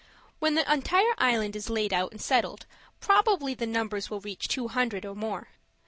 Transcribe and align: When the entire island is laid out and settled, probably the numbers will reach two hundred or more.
When 0.39 0.55
the 0.55 0.73
entire 0.73 1.13
island 1.19 1.55
is 1.55 1.69
laid 1.69 1.93
out 1.93 2.11
and 2.11 2.19
settled, 2.19 2.65
probably 3.01 3.53
the 3.53 3.67
numbers 3.67 4.09
will 4.09 4.19
reach 4.19 4.47
two 4.47 4.69
hundred 4.69 5.05
or 5.05 5.13
more. 5.15 5.49